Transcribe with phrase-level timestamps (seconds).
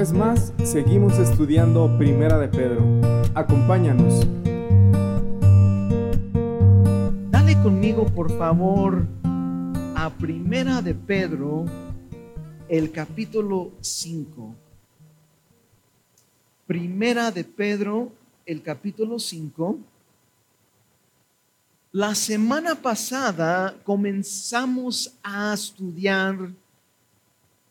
[0.00, 2.82] vez más, seguimos estudiando Primera de Pedro.
[3.34, 4.26] Acompáñanos.
[7.30, 9.06] Dale conmigo, por favor,
[9.94, 11.66] a Primera de Pedro,
[12.66, 14.54] el capítulo 5.
[16.66, 18.10] Primera de Pedro,
[18.46, 19.78] el capítulo 5.
[21.92, 26.50] La semana pasada comenzamos a estudiar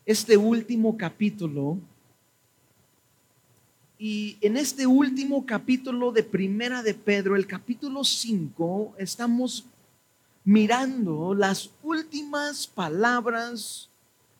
[0.06, 1.89] este último capítulo.
[4.02, 9.66] Y en este último capítulo de Primera de Pedro, el capítulo 5, estamos
[10.42, 13.90] mirando las últimas palabras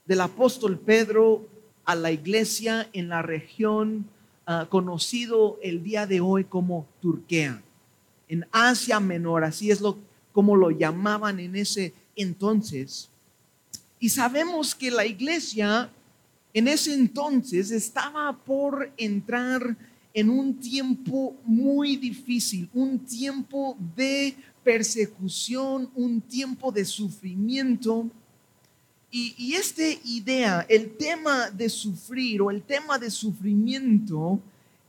[0.06, 1.46] del apóstol Pedro
[1.84, 4.06] a la iglesia en la región
[4.48, 7.62] uh, conocido el día de hoy como Turquía,
[8.28, 9.98] en Asia Menor, así es lo
[10.32, 13.10] como lo llamaban en ese entonces.
[13.98, 15.90] Y sabemos que la iglesia
[16.52, 19.76] en ese entonces estaba por entrar
[20.12, 24.34] en un tiempo muy difícil, un tiempo de
[24.64, 28.08] persecución, un tiempo de sufrimiento.
[29.10, 34.40] Y, y esta idea, el tema de sufrir o el tema de sufrimiento,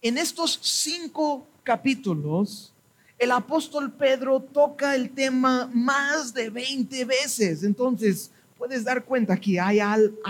[0.02, 2.74] en estos cinco capítulos,
[3.22, 7.64] el apóstol Pedro toca el tema más de 20 veces.
[7.64, 8.32] Entonces,
[8.62, 9.82] puedes dar cuenta que hay,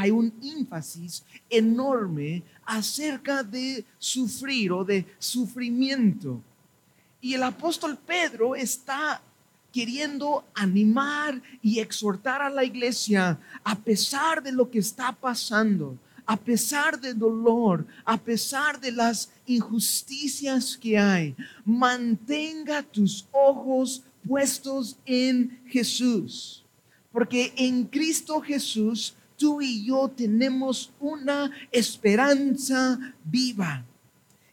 [0.10, 6.42] un énfasis enorme acerca de sufrir o de sufrimiento.
[7.20, 9.22] Y el apóstol Pedro está
[9.74, 16.38] queriendo animar y exhortar a la iglesia a pesar de lo que está pasando, a
[16.38, 21.36] pesar del dolor, a pesar de las injusticias que hay.
[21.66, 26.62] Mantenga tus ojos puestos en Jesús
[27.12, 33.84] porque en Cristo Jesús tú y yo tenemos una esperanza viva.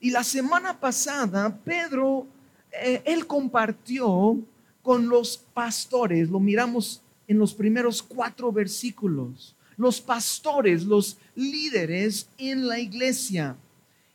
[0.01, 2.27] Y la semana pasada, Pedro,
[2.73, 4.39] eh, él compartió
[4.83, 12.67] con los pastores, lo miramos en los primeros cuatro versículos, los pastores, los líderes en
[12.67, 13.57] la iglesia.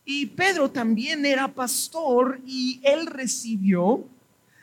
[0.04, 4.04] Y Pedro también era pastor y él recibió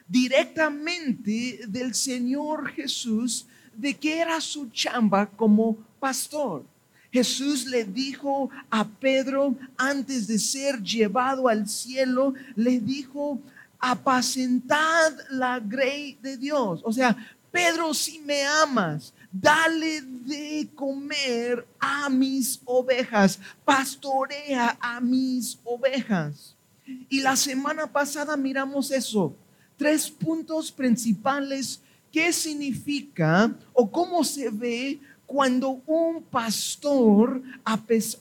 [0.08, 3.48] directamente del Señor Jesús
[3.82, 6.64] de qué era su chamba como pastor.
[7.12, 13.40] Jesús le dijo a Pedro antes de ser llevado al cielo, le dijo,
[13.80, 16.82] apacentad la grey de Dios.
[16.86, 17.18] O sea,
[17.52, 26.56] Pedro, si me amas, dale de comer a mis ovejas, pastorea a mis ovejas.
[27.10, 29.36] Y la semana pasada miramos eso,
[29.76, 31.82] tres puntos principales
[32.12, 37.42] qué significa o cómo se ve cuando un pastor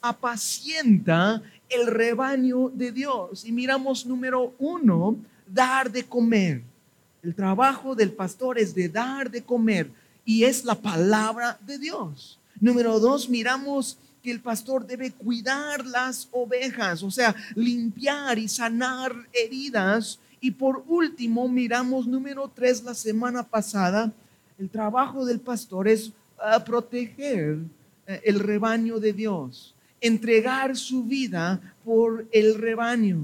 [0.01, 3.43] apacienta el rebaño de Dios.
[3.45, 6.61] Y miramos número uno, dar de comer.
[7.21, 9.91] El trabajo del pastor es de dar de comer
[10.25, 12.39] y es la palabra de Dios.
[12.59, 19.13] Número dos, miramos que el pastor debe cuidar las ovejas, o sea, limpiar y sanar
[19.33, 24.11] heridas y por último, miramos número tres la semana pasada,
[24.57, 27.59] el trabajo del pastor es ah, proteger
[28.07, 33.19] eh, el rebaño de Dios, entregar su vida por el rebaño.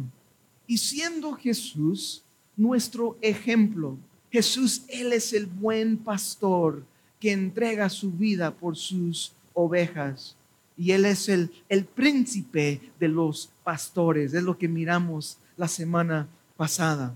[0.67, 2.21] Y siendo Jesús
[2.55, 3.97] nuestro ejemplo,
[4.31, 6.85] Jesús, Él es el buen pastor
[7.19, 10.35] que entrega su vida por sus ovejas.
[10.77, 16.27] Y Él es el, el príncipe de los pastores, es lo que miramos la semana
[16.57, 17.15] pasada.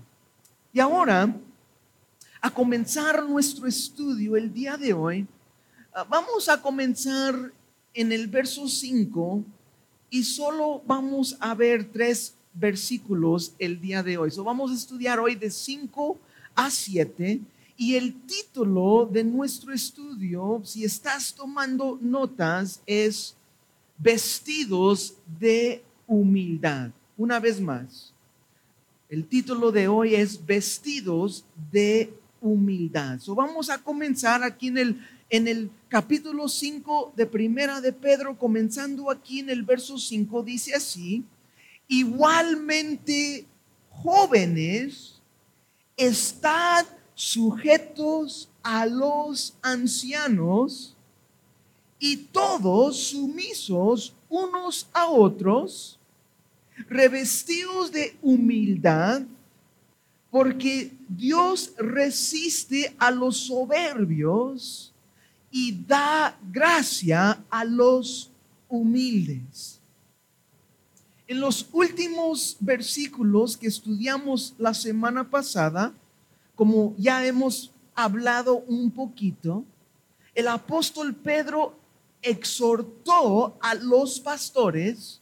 [0.72, 1.34] Y ahora,
[2.40, 5.26] a comenzar nuestro estudio el día de hoy,
[5.94, 7.52] ah, vamos a comenzar
[7.92, 9.44] en el verso 5
[10.10, 14.30] y solo vamos a ver tres versículos el día de hoy.
[14.30, 16.18] So, vamos a estudiar hoy de 5
[16.54, 17.40] a 7
[17.76, 23.34] y el título de nuestro estudio, si estás tomando notas, es
[23.98, 26.90] Vestidos de humildad.
[27.16, 28.11] Una vez más,
[29.12, 33.18] el título de hoy es Vestidos de humildad.
[33.20, 38.38] So vamos a comenzar aquí en el, en el capítulo 5 de Primera de Pedro,
[38.38, 41.24] comenzando aquí en el verso 5, dice así,
[41.88, 43.44] igualmente
[43.90, 45.20] jóvenes,
[45.94, 50.96] estad sujetos a los ancianos
[51.98, 55.98] y todos sumisos unos a otros
[56.88, 59.22] revestidos de humildad,
[60.30, 64.92] porque Dios resiste a los soberbios
[65.50, 68.30] y da gracia a los
[68.68, 69.78] humildes.
[71.26, 75.94] En los últimos versículos que estudiamos la semana pasada,
[76.54, 79.64] como ya hemos hablado un poquito,
[80.34, 81.74] el apóstol Pedro
[82.20, 85.21] exhortó a los pastores,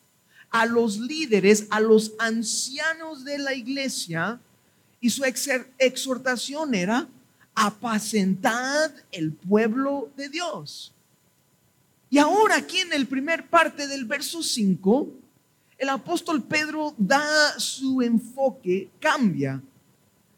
[0.50, 4.40] a los líderes, a los ancianos de la iglesia,
[5.00, 7.08] y su exhortación era,
[7.54, 10.92] apacentad el pueblo de Dios.
[12.10, 15.08] Y ahora aquí en el primer parte del verso 5,
[15.78, 19.62] el apóstol Pedro da su enfoque, cambia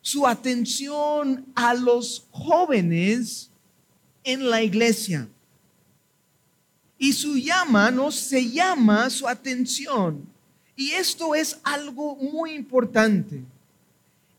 [0.00, 3.50] su atención a los jóvenes
[4.24, 5.28] en la iglesia.
[7.02, 8.12] Y su llama, ¿no?
[8.12, 10.24] Se llama su atención.
[10.76, 13.42] Y esto es algo muy importante.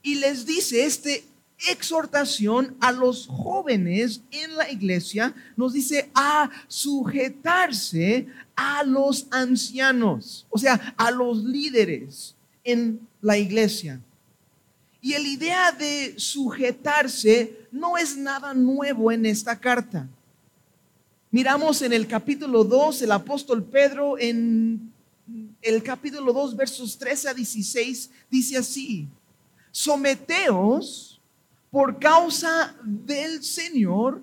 [0.02, 1.26] Y les dice este
[1.70, 10.58] exhortación a los jóvenes en la iglesia, nos dice a sujetarse a los ancianos, o
[10.58, 12.34] sea, a los líderes
[12.64, 14.00] en la iglesia.
[15.02, 20.08] Y la idea de sujetarse no es nada nuevo en esta carta.
[21.34, 24.94] Miramos en el capítulo 2, el apóstol Pedro en
[25.64, 29.08] el capítulo 2, versos 13 a 16, dice así,
[29.72, 31.20] someteos
[31.72, 34.22] por causa del Señor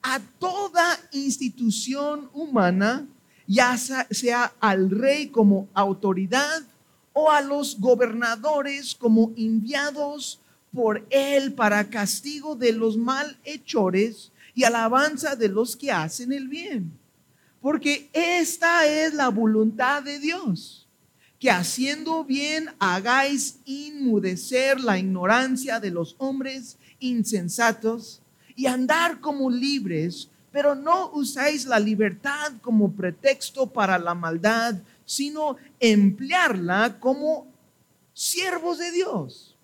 [0.00, 3.06] a toda institución humana,
[3.46, 6.62] ya sea al rey como autoridad
[7.12, 10.40] o a los gobernadores como enviados
[10.72, 16.92] por él para castigo de los malhechores y alabanza de los que hacen el bien.
[17.60, 20.86] Porque esta es la voluntad de Dios,
[21.38, 28.20] que haciendo bien hagáis inmudecer la ignorancia de los hombres insensatos
[28.54, 35.56] y andar como libres, pero no usáis la libertad como pretexto para la maldad, sino
[35.80, 37.46] emplearla como
[38.12, 39.56] siervos de Dios.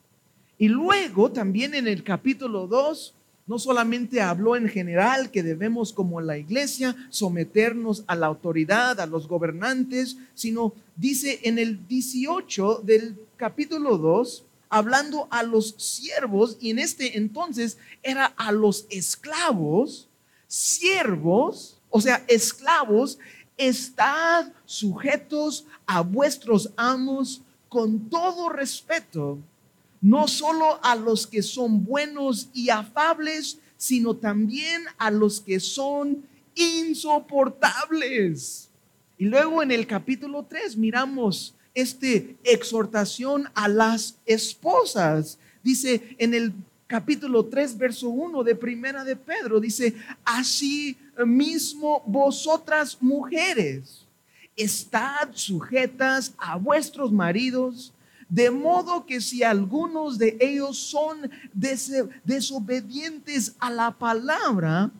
[0.58, 3.14] Y luego también en el capítulo 2,
[3.50, 9.06] no solamente habló en general que debemos como la iglesia someternos a la autoridad, a
[9.06, 16.70] los gobernantes, sino dice en el 18 del capítulo 2, hablando a los siervos, y
[16.70, 20.06] en este entonces era a los esclavos,
[20.47, 23.19] siervos, o sea, esclavos
[23.56, 29.38] estad sujetos a vuestros amos con todo respeto,
[30.00, 36.25] no solo a los que son buenos y afables, sino también a los que son
[36.55, 38.70] insoportables.
[39.19, 42.06] Y luego en el capítulo 3 miramos esta
[42.44, 45.38] exhortación a las esposas.
[45.62, 46.52] Dice en el
[46.87, 49.94] capítulo 3, verso 1 de Primera de Pedro, dice,
[50.25, 54.06] así mismo vosotras mujeres,
[54.56, 57.93] estad sujetas a vuestros maridos,
[58.31, 64.91] de modo que si algunos de ellos son desobedientes a la palabra,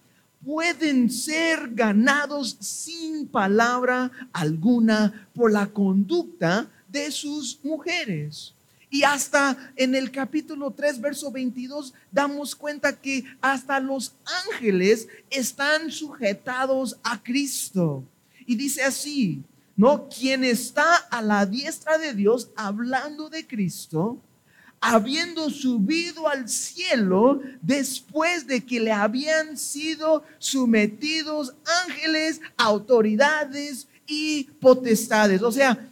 [0.44, 8.53] pueden ser ganados sin palabra alguna por la conducta de sus mujeres.
[8.93, 14.15] Y hasta en el capítulo 3, verso 22, damos cuenta que hasta los
[14.49, 18.03] ángeles están sujetados a Cristo.
[18.44, 19.44] Y dice así,
[19.81, 20.11] ¿no?
[20.11, 24.21] Quien está a la diestra de Dios hablando de Cristo,
[24.78, 31.54] habiendo subido al cielo después de que le habían sido sometidos
[31.87, 35.40] ángeles, autoridades y potestades.
[35.40, 35.88] O sea,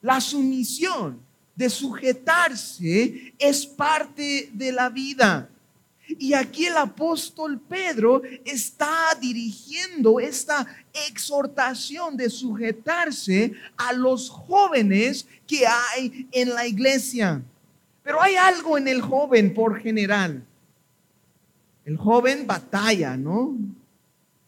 [0.00, 1.20] la sumisión
[1.54, 5.50] de sujetarse es parte de la vida.
[6.08, 10.66] Y aquí el apóstol Pedro está dirigiendo esta
[11.08, 17.42] exhortación de sujetarse a los jóvenes que hay en la iglesia.
[18.02, 20.44] Pero hay algo en el joven por general.
[21.84, 23.56] El joven batalla, ¿no?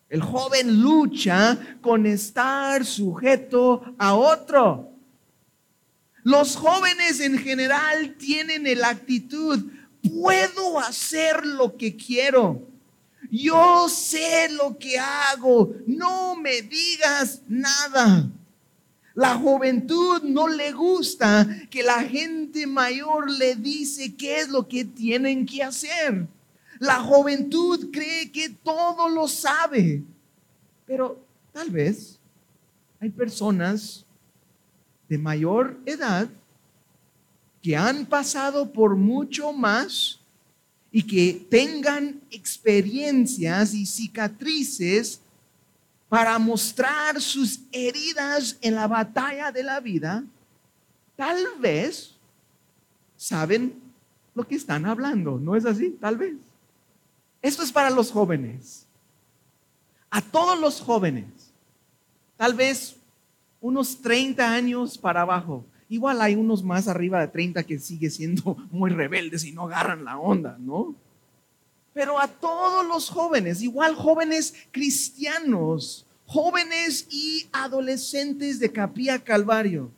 [0.08, 4.90] El joven lucha con estar sujeto a otro.
[6.22, 9.64] Los jóvenes en general tienen la actitud,
[10.02, 12.62] puedo hacer lo que quiero.
[13.30, 18.28] Yo sé lo que hago, no me digas nada.
[19.14, 24.84] La juventud no le gusta que la gente mayor le dice qué es lo que
[24.84, 26.26] tienen que hacer.
[26.78, 30.04] La juventud cree que todo lo sabe.
[30.86, 31.18] Pero
[31.52, 32.20] tal vez
[33.00, 34.06] hay personas
[35.08, 36.28] de mayor edad
[37.68, 40.18] que han pasado por mucho más
[40.90, 45.20] y que tengan experiencias y cicatrices
[46.08, 50.24] para mostrar sus heridas en la batalla de la vida
[51.14, 52.14] tal vez
[53.18, 53.74] saben
[54.34, 55.38] lo que están hablando.
[55.38, 55.90] ¿No es así?
[56.00, 56.36] Tal vez.
[57.42, 58.86] Esto es para los jóvenes.
[60.08, 61.26] A todos los jóvenes.
[62.38, 62.96] Tal vez
[63.60, 65.66] unos 30 años para abajo.
[65.88, 70.04] Igual hay unos más arriba de 30 que sigue siendo muy rebeldes y no agarran
[70.04, 70.94] la onda, ¿no?
[71.94, 79.90] Pero a todos los jóvenes, igual jóvenes cristianos, jóvenes y adolescentes de Capilla Calvario,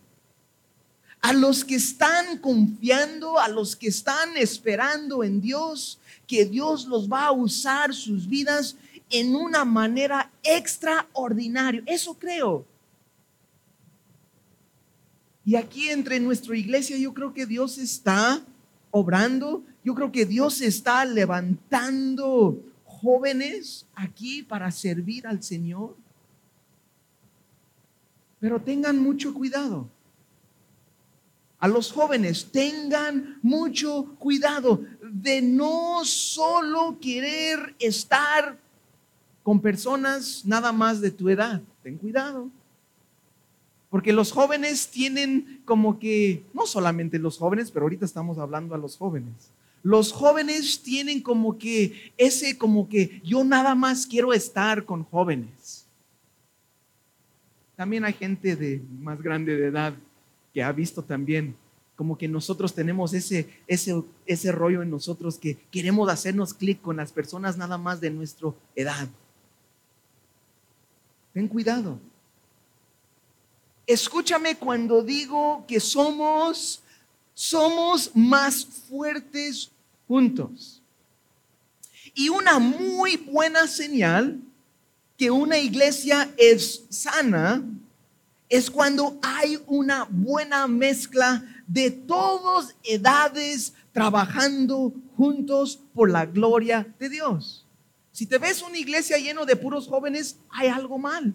[1.20, 7.10] a los que están confiando, a los que están esperando en Dios, que Dios los
[7.10, 8.76] va a usar sus vidas
[9.10, 11.82] en una manera extraordinaria.
[11.84, 12.64] Eso creo.
[15.50, 18.40] Y aquí entre nuestra iglesia yo creo que Dios está
[18.92, 25.96] obrando, yo creo que Dios está levantando jóvenes aquí para servir al Señor.
[28.38, 29.88] Pero tengan mucho cuidado.
[31.58, 38.56] A los jóvenes, tengan mucho cuidado de no solo querer estar
[39.42, 41.60] con personas nada más de tu edad.
[41.82, 42.48] Ten cuidado.
[43.90, 48.78] Porque los jóvenes tienen como que, no solamente los jóvenes, pero ahorita estamos hablando a
[48.78, 49.50] los jóvenes.
[49.82, 55.86] Los jóvenes tienen como que ese, como que yo nada más quiero estar con jóvenes.
[57.76, 59.94] También hay gente de más grande de edad
[60.52, 61.56] que ha visto también
[61.96, 66.96] como que nosotros tenemos ese, ese, ese rollo en nosotros que queremos hacernos clic con
[66.96, 69.08] las personas nada más de nuestra edad.
[71.34, 71.98] Ten cuidado.
[73.92, 76.80] Escúchame cuando digo que somos,
[77.34, 79.68] somos más fuertes
[80.06, 80.80] juntos.
[82.14, 84.38] Y una muy buena señal
[85.18, 87.64] que una iglesia es sana
[88.48, 97.08] es cuando hay una buena mezcla de todas edades trabajando juntos por la gloria de
[97.08, 97.66] Dios.
[98.12, 101.34] Si te ves una iglesia lleno de puros jóvenes, hay algo mal.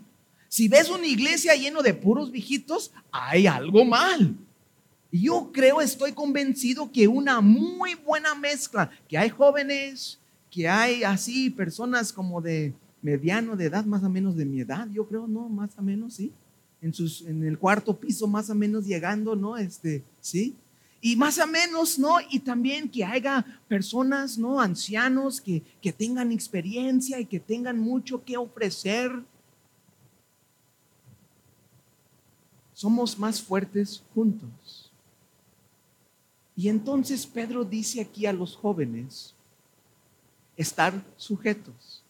[0.56, 4.38] Si ves una iglesia lleno de puros viejitos, hay algo mal.
[5.12, 10.18] Yo creo, estoy convencido que una muy buena mezcla, que hay jóvenes,
[10.50, 14.88] que hay así personas como de mediano de edad, más o menos de mi edad,
[14.94, 16.32] yo creo, no, más o menos, sí
[16.82, 19.58] en, sus, en el cuarto piso más o menos llegando, ¿no?
[19.58, 20.56] Este, ¿sí?
[21.02, 22.16] Y más o menos, ¿no?
[22.30, 24.62] Y también que haya personas, ¿no?
[24.62, 29.12] Ancianos que, que tengan experiencia y que tengan mucho que ofrecer.
[32.76, 34.92] Somos más fuertes juntos.
[36.56, 39.34] Y entonces Pedro dice aquí a los jóvenes,
[40.56, 42.04] estar sujetos.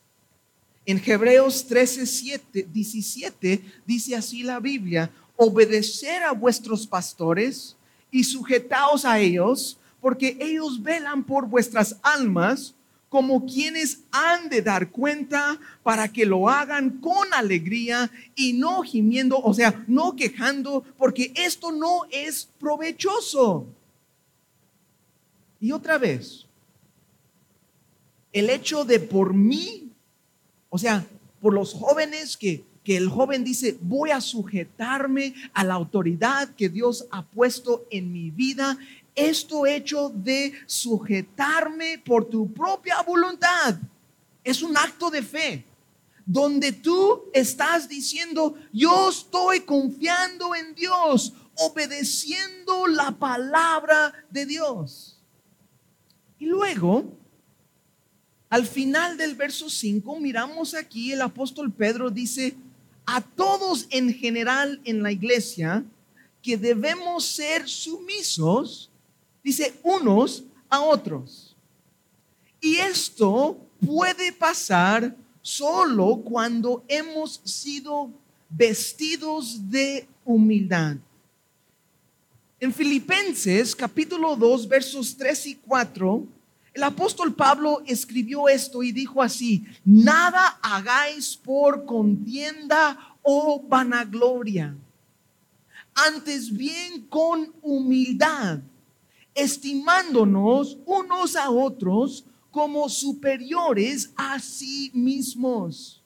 [0.86, 7.76] En Hebreos 13, 7, 17 dice así la Biblia, obedecer a vuestros pastores
[8.12, 12.75] y sujetaos a ellos, porque ellos velan por vuestras almas
[13.10, 19.40] como quienes han de dar cuenta para que lo hagan con alegría y no gimiendo,
[19.40, 23.68] o sea, no quejando, porque esto no es provechoso.
[25.60, 26.46] Y otra vez,
[28.34, 29.86] el hecho de por mí
[30.76, 31.06] o sea,
[31.40, 36.68] por los jóvenes que, que el joven dice, voy a sujetarme a la autoridad que
[36.68, 38.78] Dios ha puesto en mi vida.
[39.16, 43.76] Esto hecho de sujetarme por tu propia voluntad
[44.44, 45.66] es un acto de fe
[46.26, 55.18] donde tú estás diciendo, yo estoy confiando en Dios, obedeciendo la palabra de Dios.
[56.40, 57.06] Y luego
[58.50, 62.56] al final del verso 5 miramos aquí el apóstol Pedro dice
[63.06, 65.84] a todos en general en la iglesia
[66.42, 68.90] que debemos ser sumisos,
[69.46, 71.56] dice unos a otros.
[72.60, 78.10] Y esto puede pasar solo cuando hemos sido
[78.50, 80.98] vestidos de humildad.
[82.60, 86.28] En Filipenses capítulo 2 versos 3 y 4
[86.74, 94.76] el apóstol Pablo escribió esto y dijo así, nada hagáis por contienda o vanagloria,
[95.94, 98.60] antes bien con humildad,
[99.36, 106.02] estimándonos unos a otros como superiores a sí mismos,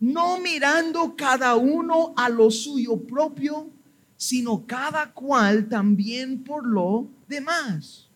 [0.00, 3.70] no mirando cada uno a lo suyo propio,
[4.16, 8.08] sino cada cual también por lo demás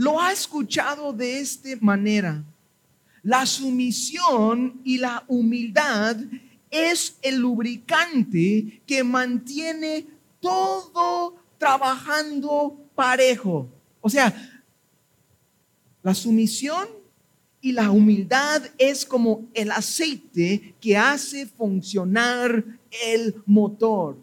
[0.00, 2.42] lo ha escuchado de esta manera.
[3.22, 6.16] La sumisión y la humildad
[6.70, 10.06] es el lubricante que mantiene
[10.40, 13.68] todo trabajando parejo.
[14.00, 14.34] O sea,
[16.02, 16.88] la sumisión
[17.60, 22.64] y la humildad es como el aceite que hace funcionar
[23.04, 24.16] el motor.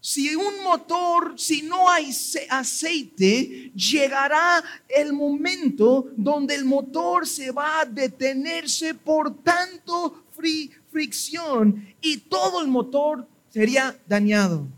[0.00, 2.10] Si un motor, si no hay
[2.50, 10.24] aceite, llegará el momento donde el motor se va a detenerse por tanto
[10.90, 14.68] fricción y todo el motor sería dañado.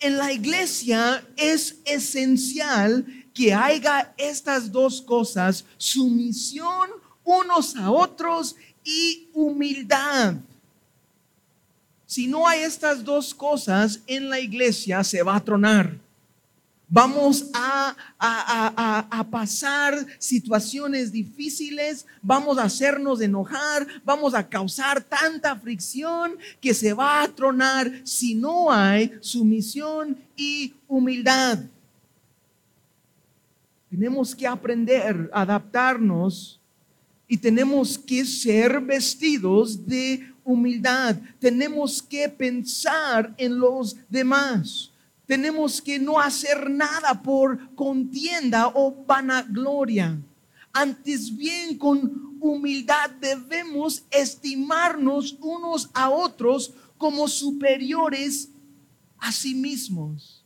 [0.00, 6.90] En la iglesia es esencial que haya estas dos cosas, sumisión
[7.22, 10.34] unos a otros y humildad.
[12.06, 15.96] Si no hay estas dos cosas en la iglesia, se va a tronar.
[16.92, 26.36] Vamos a, a, pasar situaciones difíciles, vamos a hacernos enojar, vamos a causar tanta fricción
[26.60, 31.60] que se va a tronar si no hay sumisión y humildad.
[33.88, 36.58] Tenemos que aprender a adaptarnos
[37.28, 41.14] y tenemos que ser vestidos de humildad.
[41.38, 44.89] Tenemos que pensar en los demás.
[45.30, 50.20] Tenemos que no hacer nada por contienda o vanagloria.
[50.72, 58.48] Antes bien, con humildad debemos estimarnos unos a otros como superiores
[59.18, 60.44] a sí mismos.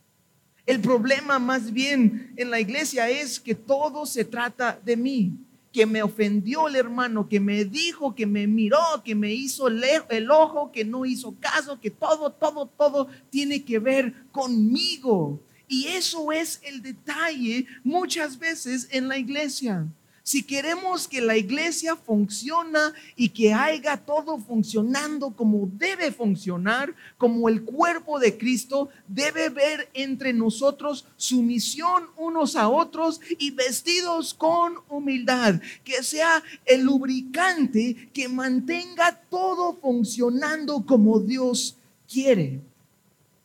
[0.67, 5.33] El problema más bien en la iglesia es que todo se trata de mí
[5.75, 10.31] que me ofendió el hermano, que me dijo, que me miró, que me hizo el
[10.31, 15.43] ojo, que no hizo caso, que todo, todo, todo tiene que ver conmigo.
[15.67, 19.89] Y eso es el detalle muchas veces en la iglesia.
[20.27, 22.79] Si queremos que la iglesia funcione
[23.15, 29.91] y que haya todo funcionando como debe funcionar, como el cuerpo de Cristo, debe ver
[29.93, 38.27] entre nosotros sumisión unos a otros y vestidos con humildad, que sea el lubricante que
[38.27, 41.77] mantenga todo funcionando como Dios
[42.11, 42.63] quiere.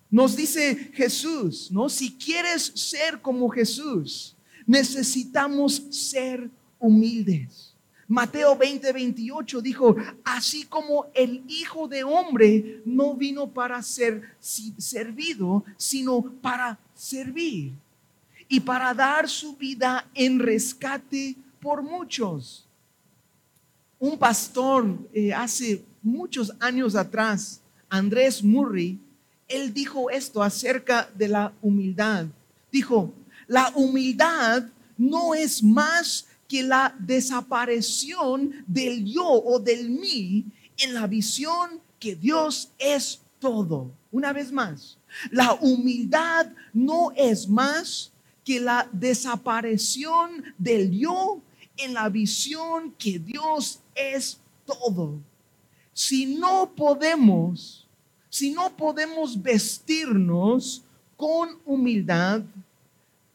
[0.09, 1.89] Nos dice Jesús, ¿no?
[1.89, 4.33] Si quieres ser como Jesús,
[4.65, 7.73] necesitamos ser humildes.
[8.07, 15.63] Mateo 20, 28 dijo, así como el Hijo de Hombre no vino para ser servido,
[15.77, 17.73] sino para servir
[18.47, 22.65] y para dar su vida en rescate por muchos.
[23.99, 28.97] Un pastor eh, hace muchos años atrás, Andrés Murray,
[29.47, 32.25] él dijo esto acerca de la humildad.
[32.71, 33.13] Dijo,
[33.45, 34.63] la humildad
[34.97, 40.45] no es más que la desaparición del yo o del mí
[40.79, 43.91] en la visión que Dios es todo.
[44.11, 44.97] Una vez más,
[45.29, 48.11] la humildad no es más
[48.43, 51.39] que la desaparición del yo
[51.77, 55.19] en la visión que Dios es todo.
[55.93, 57.87] Si no podemos,
[58.27, 60.81] si no podemos vestirnos
[61.15, 62.41] con humildad,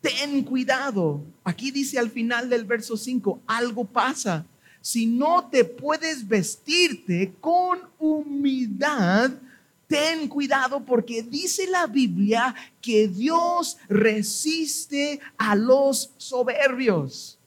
[0.05, 1.25] ten cuidado.
[1.43, 4.45] Aquí dice al final del verso 5, algo pasa.
[4.83, 9.31] Si no te puedes vestirte con humildad,
[9.87, 17.39] ten cuidado porque dice la Biblia que Dios resiste a los soberbios.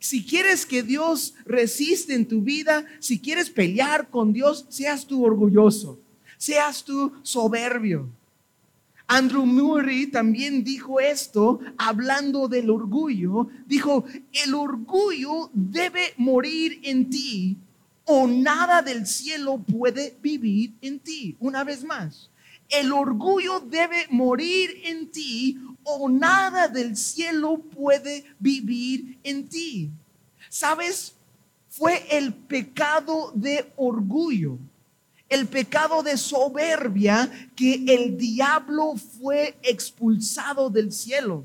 [0.00, 5.24] Si quieres que Dios resiste en tu vida, si quieres pelear con Dios, seas tú
[5.24, 6.00] orgulloso,
[6.38, 8.10] seas tú soberbio.
[9.14, 13.46] Andrew Murray también dijo esto hablando del orgullo.
[13.64, 17.56] Dijo, el orgullo debe morir en ti
[18.06, 21.36] o nada del cielo puede vivir en ti.
[21.38, 22.28] Una vez más,
[22.68, 29.90] el orgullo debe morir en ti o nada del cielo puede vivir en ti.
[30.48, 31.14] ¿Sabes?
[31.68, 34.58] Fue el pecado de orgullo
[35.34, 41.44] el pecado de soberbia que el diablo fue expulsado del cielo.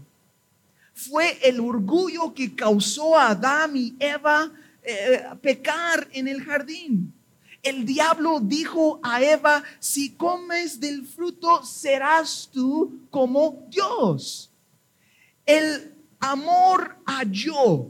[0.93, 4.51] Fue el orgullo que causó a Adán y Eva
[4.83, 7.13] eh, pecar en el jardín.
[7.63, 14.51] El diablo dijo a Eva, si comes del fruto serás tú como Dios.
[15.45, 17.89] El amor a yo,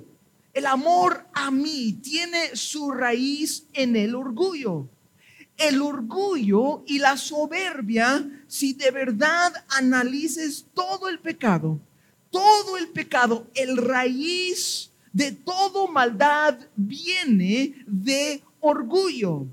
[0.54, 4.88] el amor a mí tiene su raíz en el orgullo
[5.60, 11.80] el orgullo y la soberbia, si de verdad analices todo el pecado,
[12.32, 19.46] todo el pecado, el raíz de todo maldad viene de orgullo.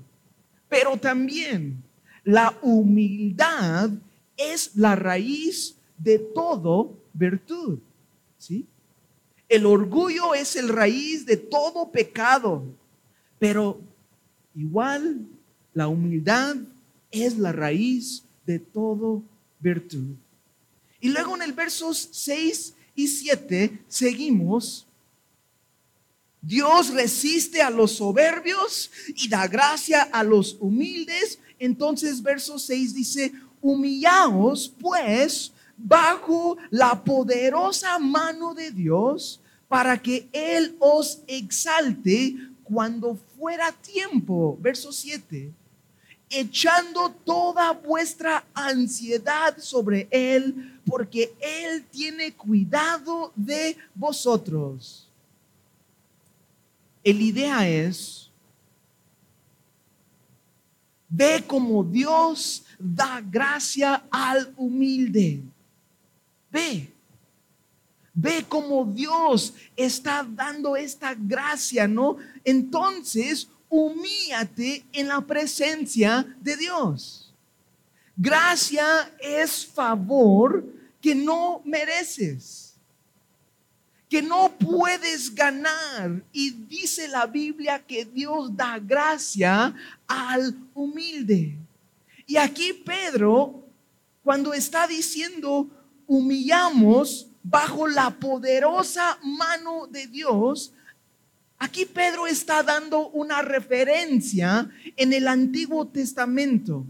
[0.69, 1.83] Pero también
[2.23, 3.89] la humildad
[4.37, 7.79] es la raíz de todo virtud.
[8.37, 8.65] ¿Sí?
[9.49, 12.63] El orgullo es el raíz de todo pecado,
[13.39, 13.79] pero
[14.55, 15.25] igual
[15.77, 16.55] la humildad
[17.11, 19.21] es la raíz de todo
[19.59, 20.15] virtud.
[20.99, 24.87] Y luego en el versos 6 y 7 seguimos.
[26.41, 31.37] Dios resiste a los soberbios y da gracia a los humildes.
[31.59, 40.75] Entonces verso 6 dice, humillaos pues bajo la poderosa mano de Dios para que Él
[40.79, 44.57] os exalte cuando fuera tiempo.
[44.59, 45.53] Verso 7
[46.29, 55.07] echando toda vuestra ansiedad sobre Él, porque Él tiene cuidado de vosotros.
[57.03, 58.29] El idea es,
[61.07, 65.41] ve como Dios da gracia al humilde.
[66.51, 66.91] Ve.
[68.13, 72.17] Ve como Dios está dando esta gracia, ¿no?
[72.43, 77.33] Entonces, humíate en la presencia de Dios.
[78.15, 80.65] Gracia es favor
[81.01, 82.73] que no mereces,
[84.09, 86.23] que no puedes ganar.
[86.31, 89.75] Y dice la Biblia que Dios da gracia
[90.07, 91.55] al humilde.
[92.25, 93.63] Y aquí Pedro,
[94.23, 95.67] cuando está diciendo,
[96.07, 100.73] humillamos bajo la poderosa mano de Dios,
[101.59, 106.85] Aquí Pedro está dando una referencia en el Antiguo Testamento.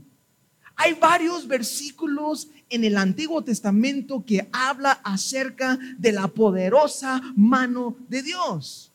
[0.76, 8.22] Hay varios versículos en el Antiguo Testamento que habla acerca de la poderosa mano de
[8.22, 8.92] Dios.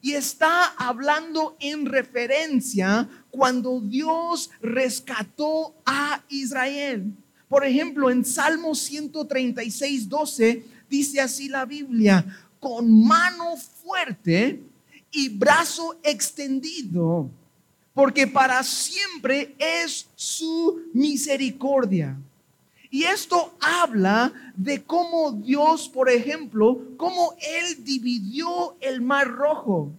[0.00, 7.12] Y está hablando en referencia cuando Dios rescató a Israel.
[7.48, 12.24] Por ejemplo, en Salmo 136, 12 dice así la Biblia,
[12.60, 14.62] con mano fuerte
[15.16, 17.30] y brazo extendido,
[17.94, 22.18] porque para siempre es su misericordia.
[22.90, 29.90] Y esto habla de cómo Dios, por ejemplo, cómo Él dividió el mar rojo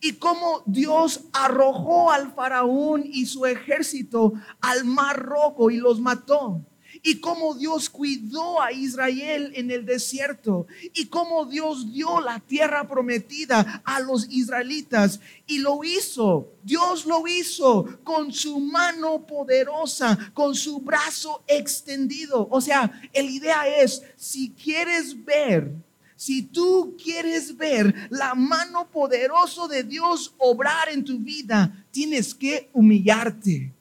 [0.00, 6.60] y cómo Dios arrojó al faraón y su ejército al mar rojo y los mató
[7.06, 12.88] y cómo Dios cuidó a Israel en el desierto y cómo Dios dio la tierra
[12.88, 16.48] prometida a los israelitas y lo hizo.
[16.64, 22.48] Dios lo hizo con su mano poderosa, con su brazo extendido.
[22.50, 25.72] O sea, la idea es, si quieres ver
[26.16, 32.68] si tú quieres ver la mano poderosa de Dios obrar en tu vida, tienes que
[32.72, 33.75] humillarte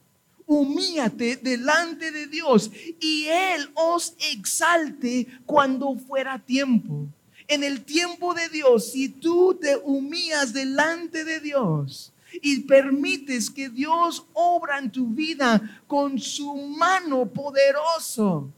[0.48, 7.08] humíate delante de Dios y Él os exalte cuando fuera tiempo.
[7.48, 13.70] En el tiempo de Dios, si tú te humillas delante de Dios y permites que
[13.70, 18.50] Dios obra en tu vida con su mano poderoso,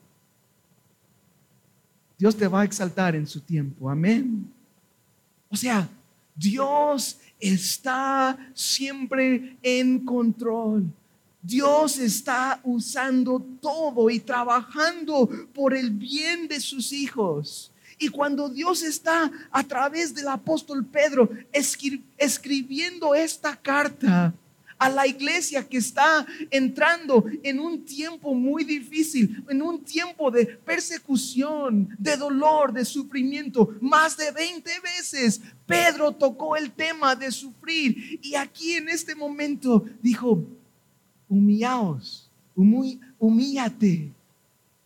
[2.18, 3.90] Dios te va a exaltar en su tiempo.
[3.90, 4.52] Amén.
[5.50, 5.88] O sea,
[6.36, 10.92] Dios está siempre en control.
[11.48, 17.72] Dios está usando todo y trabajando por el bien de sus hijos.
[17.98, 21.30] Y cuando Dios está a través del apóstol Pedro
[22.18, 24.34] escribiendo esta carta
[24.78, 30.46] a la iglesia que está entrando en un tiempo muy difícil, en un tiempo de
[30.46, 38.20] persecución, de dolor, de sufrimiento, más de 20 veces Pedro tocó el tema de sufrir
[38.22, 40.46] y aquí en este momento dijo,
[41.30, 42.30] humillaos,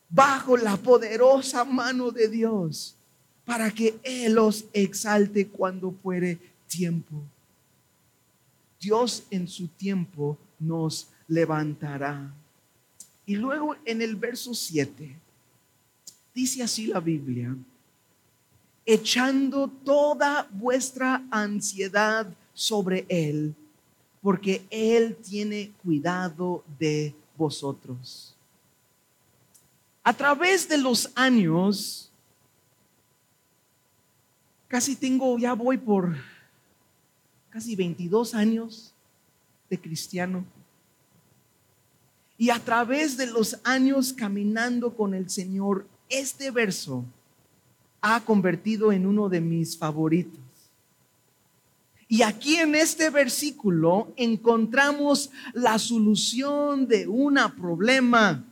[0.09, 2.95] bajo la poderosa mano de Dios
[3.45, 7.21] para que Él os exalte cuando fuere tiempo.
[8.79, 12.33] Dios en su tiempo nos levantará.
[13.25, 15.15] Y luego en el verso 7
[16.33, 17.55] dice así la Biblia,
[18.85, 23.55] echando toda vuestra ansiedad sobre Él
[24.21, 28.35] porque Él tiene cuidado de vosotros.
[30.03, 32.11] A través de los años,
[34.67, 36.15] casi tengo, ya voy por
[37.49, 38.93] casi 22 años
[39.69, 40.45] de cristiano.
[42.37, 47.05] Y a través de los años caminando con el Señor, este verso
[48.01, 50.39] ha convertido en uno de mis favoritos.
[52.11, 58.43] Y aquí en este versículo encontramos la solución de un problema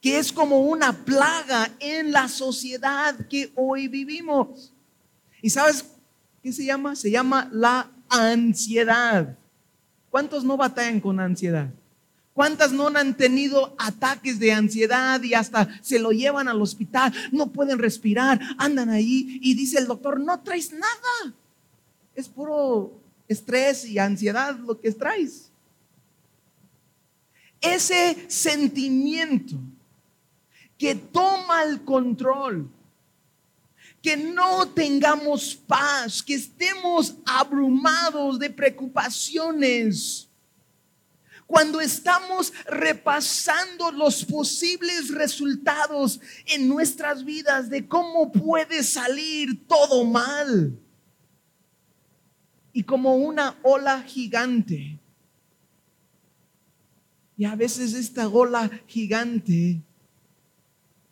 [0.00, 4.72] que es como una plaga en la sociedad que hoy vivimos.
[5.42, 5.84] ¿Y sabes
[6.42, 6.96] qué se llama?
[6.96, 9.36] Se llama la ansiedad.
[10.08, 11.68] ¿Cuántos no batallan con ansiedad?
[12.34, 17.14] ¿Cuántas no han tenido ataques de ansiedad y hasta se lo llevan al hospital?
[17.30, 21.32] No pueden respirar, andan ahí y dice el doctor, no traes nada.
[22.12, 22.92] Es puro
[23.28, 25.48] estrés y ansiedad lo que traes.
[27.60, 29.56] Ese sentimiento
[30.76, 32.68] que toma el control,
[34.02, 40.28] que no tengamos paz, que estemos abrumados de preocupaciones.
[41.54, 50.76] Cuando estamos repasando los posibles resultados en nuestras vidas de cómo puede salir todo mal.
[52.72, 54.98] Y como una ola gigante.
[57.36, 59.80] Y a veces esta ola gigante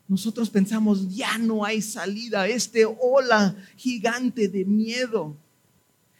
[0.09, 5.37] nosotros pensamos, ya no hay salida, este ola gigante de miedo,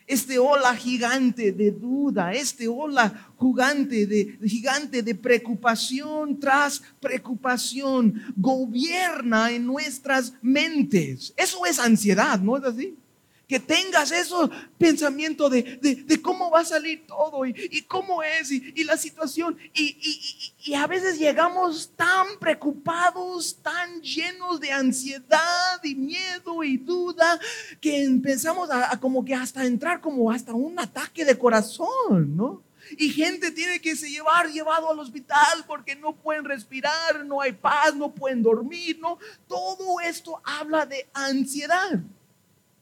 [0.07, 9.51] este ola gigante de duda, este ola gigante de, gigante de preocupación tras preocupación, gobierna
[9.51, 11.33] en nuestras mentes.
[11.37, 12.97] Eso es ansiedad, ¿no es así?
[13.47, 18.97] Que tengas esos pensamiento de, cómo va a salir todo y, cómo es y, la
[18.97, 19.57] situación.
[19.73, 27.39] Y, a veces llegamos tan preocupados, tan llenos de ansiedad y miedo y duda,
[27.79, 32.63] que empezamos a, como que hasta entrar como hasta un ataque de corazón, ¿no?
[32.97, 37.53] Y gente tiene que se llevar llevado al hospital porque no pueden respirar, no hay
[37.53, 39.17] paz, no pueden dormir, ¿no?
[39.47, 42.01] Todo esto habla de ansiedad.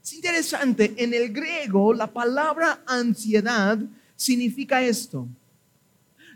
[0.04, 3.78] Es interesante, en el griego la palabra ansiedad
[4.16, 5.28] significa esto,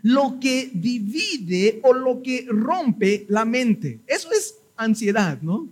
[0.02, 4.00] lo que divide o lo que rompe la mente.
[4.06, 5.68] Eso es ansiedad, ¿no?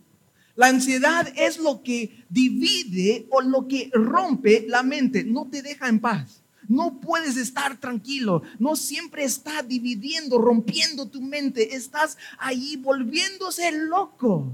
[0.56, 5.88] La ansiedad es lo que divide o lo que rompe la mente, no te deja
[5.88, 6.42] en paz.
[6.66, 14.50] No puedes estar tranquilo, no siempre está dividiendo, rompiendo tu mente, estás ahí volviéndose loco.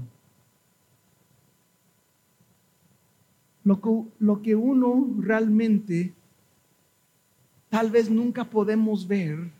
[3.63, 6.13] Lo que, uno realmente
[7.69, 9.51] tal vez nunca podemos ver,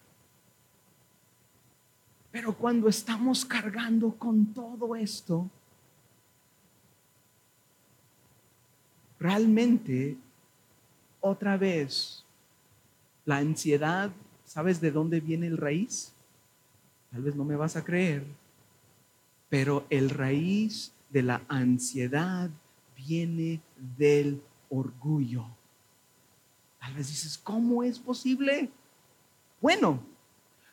[2.31, 5.49] pero cuando estamos cargando con todo esto,
[9.19, 10.17] realmente,
[11.19, 12.25] otra vez,
[13.25, 14.11] la ansiedad,
[14.45, 16.11] ¿sabes de dónde viene el raíz?
[17.11, 18.25] Tal vez no me vas a creer,
[19.47, 22.49] pero el raíz de la ansiedad
[23.07, 23.61] viene
[23.97, 25.45] del orgullo.
[26.79, 28.69] Tal vez dices, ¿cómo es posible?
[29.59, 30.03] Bueno,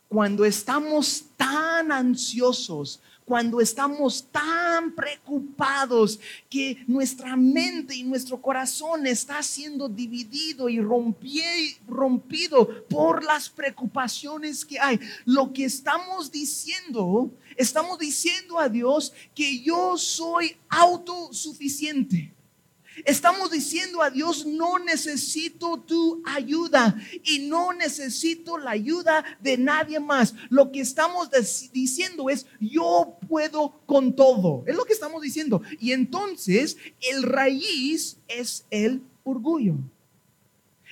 [0.08, 9.42] cuando estamos tan ansiosos, cuando estamos tan preocupados que nuestra mente y nuestro corazón está
[9.42, 11.76] siendo dividido y rompido
[12.88, 19.98] por las preocupaciones que hay, lo que estamos diciendo, estamos diciendo a Dios que yo
[19.98, 22.32] soy autosuficiente.
[23.04, 30.00] Estamos diciendo a Dios, no necesito tu ayuda y no necesito la ayuda de nadie
[30.00, 30.34] más.
[30.48, 31.30] Lo que estamos
[31.72, 34.64] diciendo es, yo puedo con todo.
[34.66, 35.62] Es lo que estamos diciendo.
[35.78, 39.74] Y entonces el raíz es el orgullo.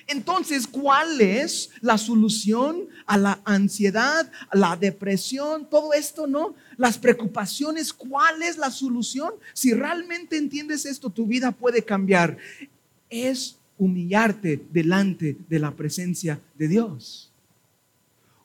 [0.07, 6.55] Entonces, ¿cuál es la solución a la ansiedad, a la depresión, todo esto, no?
[6.77, 9.33] Las preocupaciones, ¿cuál es la solución?
[9.53, 12.37] Si realmente entiendes esto, tu vida puede cambiar.
[13.09, 17.29] Es humillarte delante de la presencia de Dios.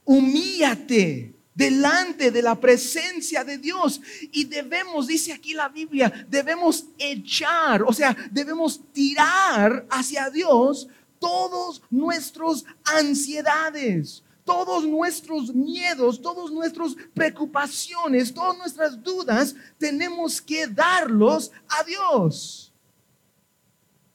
[0.04, 4.00] Humíllate delante de la presencia de Dios.
[4.32, 10.88] Y debemos, dice aquí la Biblia, debemos echar, o sea, debemos tirar hacia Dios
[11.22, 21.52] todos nuestros ansiedades, todos nuestros miedos, todas nuestras preocupaciones, todas nuestras dudas, tenemos que darlos
[21.68, 22.72] a Dios.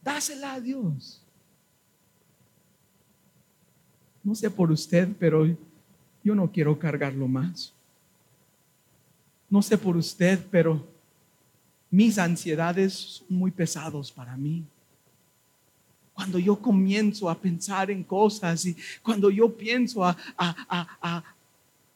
[0.02, 1.22] Dásela a Dios.
[4.22, 5.46] No sé por usted, pero
[6.22, 7.72] yo no quiero cargarlo más.
[9.50, 10.86] No sé por usted, pero
[11.90, 14.66] mis ansiedades son muy pesados para mí
[16.18, 21.24] cuando yo comienzo a pensar en cosas y cuando yo pienso a, a,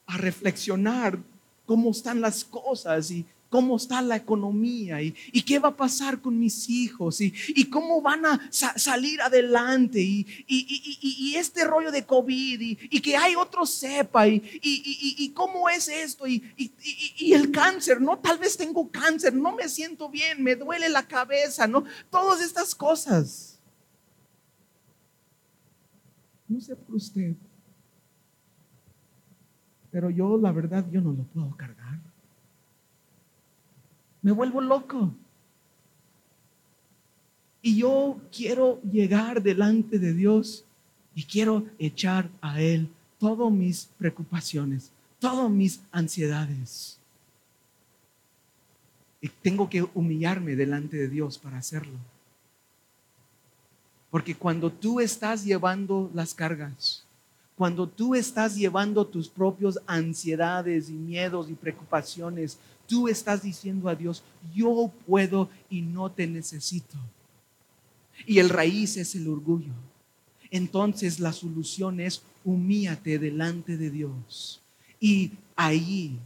[0.10, 1.18] reflexionar
[1.66, 6.38] cómo están las cosas y cómo está la economía y, qué va a pasar con
[6.38, 7.32] mis hijos y,
[7.72, 14.28] cómo van a salir adelante y, este rollo de COVID y, que hay otro cepa
[14.28, 16.44] y, cómo es esto y,
[17.20, 18.20] el cáncer, ¿no?
[18.20, 21.86] Tal vez tengo cáncer, no me siento bien, me duele la cabeza, ¿no?
[22.12, 23.51] Todas estas cosas.
[26.52, 27.34] No sé por usted,
[29.90, 31.98] pero yo la verdad yo no lo puedo cargar.
[34.22, 35.14] Me vuelvo loco.
[37.62, 40.66] Y yo quiero llegar delante de Dios
[41.16, 47.00] y quiero echar a Él todas mis preocupaciones, todas mis ansiedades.
[49.22, 51.98] Y tengo que humillarme delante de Dios para hacerlo.
[54.12, 57.04] Porque cuando tú estás llevando las cargas,
[57.56, 63.96] cuando tú estás llevando tus propias ansiedades y miedos y preocupaciones, tú estás diciendo a
[63.96, 64.22] Dios,
[64.54, 66.98] yo puedo y no te necesito.
[68.26, 69.74] Y el raíz es el orgullo.
[70.50, 74.62] Entonces la solución es humíate delante de Dios.
[75.00, 76.20] Y ahí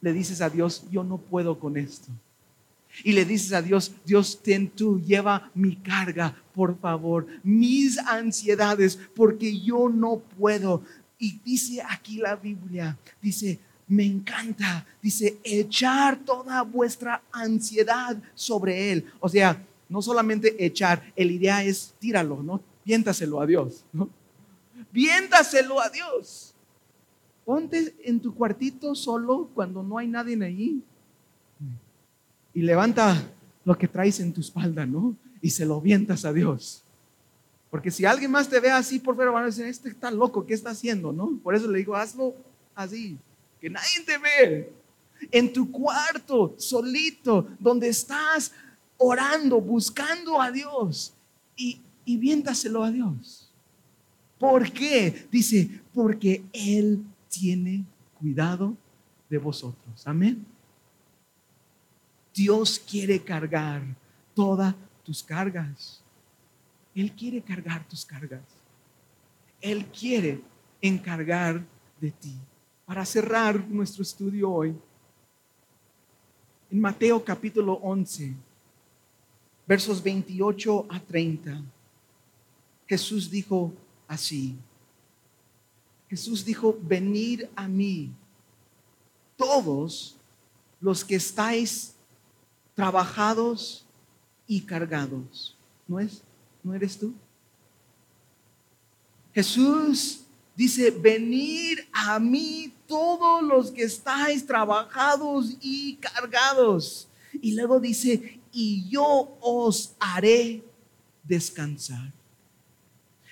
[0.00, 2.10] le dices a Dios, yo no puedo con esto.
[3.04, 8.98] Y le dices a Dios, Dios, ten tú, lleva mi carga, por favor, mis ansiedades,
[9.14, 10.82] porque yo no puedo.
[11.18, 19.06] Y dice aquí la Biblia, dice, me encanta, dice, echar toda vuestra ansiedad sobre Él.
[19.20, 22.60] O sea, no solamente echar, el idea es tíralo, ¿no?
[22.84, 24.08] Viéntaselo a Dios, ¿no?
[24.92, 26.54] Viéntaselo a Dios.
[27.44, 30.82] Ponte en tu cuartito solo cuando no hay nadie allí
[32.56, 33.22] y levanta
[33.66, 35.14] lo que traes en tu espalda, ¿no?
[35.42, 36.82] Y se lo vientas a Dios.
[37.70, 40.46] Porque si alguien más te ve así por fuera, van a decir, este está loco,
[40.46, 41.12] ¿qué está haciendo?
[41.12, 41.38] ¿No?
[41.42, 42.34] Por eso le digo, hazlo
[42.74, 43.18] así,
[43.60, 44.72] que nadie te ve.
[45.30, 48.52] En tu cuarto, solito, donde estás
[48.96, 51.12] orando, buscando a Dios.
[51.56, 53.50] Y, y viéntaselo a Dios.
[54.38, 55.26] ¿Por qué?
[55.30, 57.84] Dice, porque Él tiene
[58.18, 58.74] cuidado
[59.28, 60.06] de vosotros.
[60.06, 60.55] Amén.
[62.36, 63.82] Dios quiere cargar
[64.34, 66.02] todas tus cargas.
[66.94, 68.42] Él quiere cargar tus cargas.
[69.58, 70.42] Él quiere
[70.82, 71.64] encargar
[71.98, 72.36] de ti.
[72.84, 74.76] Para cerrar nuestro estudio hoy,
[76.70, 78.34] en Mateo capítulo 11,
[79.66, 81.62] versos 28 a 30,
[82.86, 83.72] Jesús dijo
[84.06, 84.54] así.
[86.10, 88.12] Jesús dijo, venid a mí
[89.38, 90.18] todos
[90.82, 91.95] los que estáis
[92.76, 93.84] trabajados
[94.46, 95.56] y cargados.
[95.88, 96.22] ¿No es?
[96.62, 97.12] ¿No eres tú?
[99.34, 100.20] Jesús
[100.54, 107.08] dice, venir a mí todos los que estáis trabajados y cargados.
[107.42, 110.62] Y luego dice, y yo os haré
[111.24, 112.12] descansar.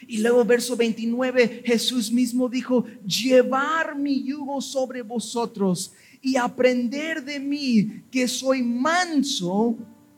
[0.07, 5.93] Y luego verso 29, Jesús mismo dijo, llevar mi yugo sobre vosotros
[6.25, 9.77] y aprender de mí que soy manso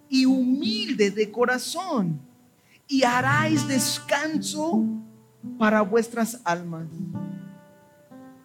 [0.09, 2.21] y humilde de corazón
[2.87, 4.85] y haráis descanso
[5.59, 6.87] para vuestras almas.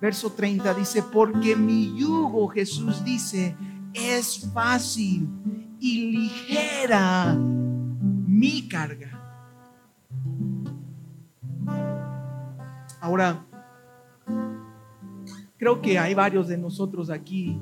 [0.02, 3.56] Verso 30 dice, porque mi yugo, Jesús dice,
[3.94, 5.30] es fácil
[5.80, 9.20] y ligera mi carga.
[13.00, 13.46] Ahora,
[15.62, 17.56] Creo que hay varios de nosotros aquí,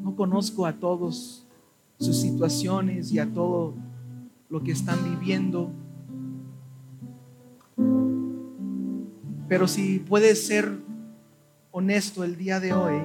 [0.00, 1.46] no conozco a todos
[1.96, 3.72] sus situaciones y a todo
[4.48, 5.70] lo que están viviendo.
[9.46, 10.76] Pero si puedes ser
[11.70, 13.00] honesto el día de hoy,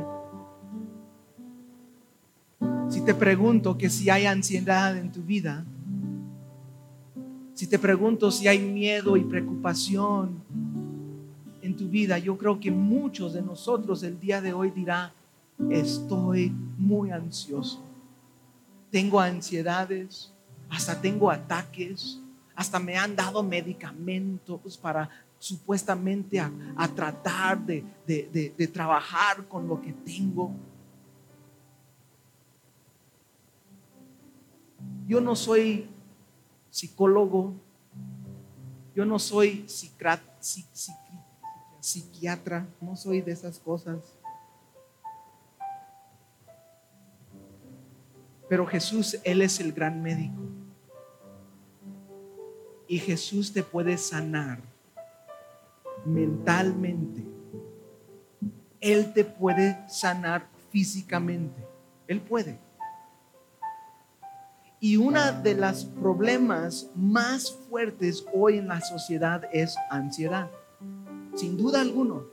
[2.89, 5.63] si te pregunto que si hay ansiedad en tu vida,
[7.53, 10.41] si te pregunto si hay miedo y preocupación
[11.81, 15.11] tu vida, yo creo que muchos de nosotros el día de hoy dirá,
[15.71, 17.83] estoy muy ansioso.
[18.91, 20.31] Tengo ansiedades,
[20.69, 22.19] hasta tengo ataques,
[22.55, 25.09] hasta me han dado medicamentos para
[25.39, 26.51] supuestamente a,
[26.95, 30.51] tratar de, de trabajar con lo que tengo.
[35.07, 35.89] Yo no soy
[36.69, 37.55] psicólogo,
[38.93, 40.37] yo no soy psiquiatra,
[41.81, 43.99] psiquiatra, no soy de esas cosas.
[48.47, 50.41] Pero Jesús, Él es el gran médico.
[52.87, 54.59] Y Jesús te puede sanar
[56.05, 57.23] mentalmente.
[58.79, 61.65] Él te puede sanar físicamente.
[62.07, 62.59] Él puede.
[64.79, 70.49] Y uno de los problemas más fuertes hoy en la sociedad es ansiedad.
[71.35, 72.25] Sin duda alguno.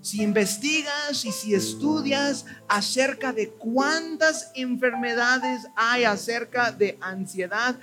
[0.00, 7.76] Si investigas y si estudias acerca de cuántas enfermedades hay acerca de ansiedad,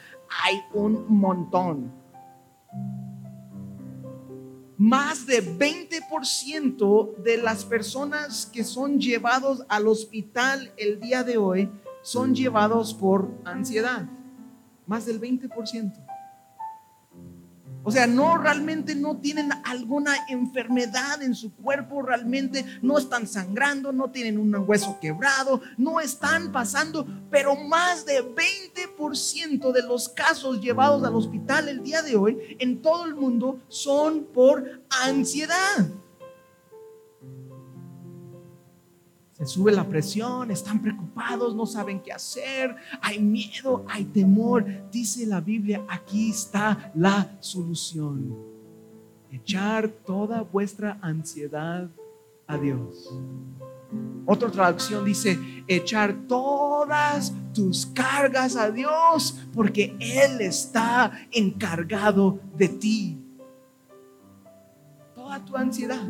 [0.44, 1.92] hay un montón.
[4.78, 11.70] Más de 20% de las personas que son llevados al hospital el día de hoy
[12.04, 14.06] son llevados por ansiedad.
[14.86, 16.13] Más del 20%.
[17.84, 23.92] O sea, no realmente no tienen alguna enfermedad en su cuerpo, realmente no están sangrando,
[23.92, 30.62] no tienen un hueso quebrado, no están pasando, pero más de 20% de los casos
[30.62, 35.88] llevados al hospital el día de hoy en todo el mundo son por ansiedad.
[39.46, 44.66] Sube la presión, están preocupados, no saben qué hacer, hay miedo, hay temor.
[44.92, 48.36] Dice la Biblia, aquí está la solución.
[49.32, 51.90] Echar toda vuestra ansiedad
[52.48, 53.10] a Dios.
[54.26, 55.38] Otra traducción dice,
[55.68, 63.18] echar todas tus cargas a Dios porque Él está encargado de ti.
[65.14, 66.08] Toda tu ansiedad